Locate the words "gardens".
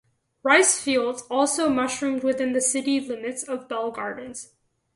3.91-4.51